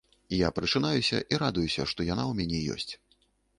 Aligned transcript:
Я 0.37 0.47
прачынаюся 0.59 1.19
і 1.35 1.39
радуюся, 1.45 1.87
што 1.93 2.09
яна 2.09 2.25
ў 2.27 2.33
мяне 2.43 2.59
ёсць. 2.79 2.93